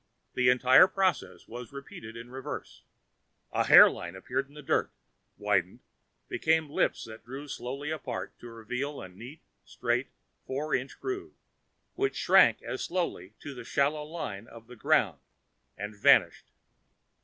[0.33, 2.81] The entire process was repeated in reverse.
[3.51, 4.91] A hairline appeared in the dirt
[5.37, 5.81] widened
[6.27, 10.07] became lips that drew slowly apart to reveal the neat straight
[10.47, 11.33] four inch groove
[11.93, 15.19] which shrank as slowly to a shallow line of the ground
[15.77, 16.49] and vanished.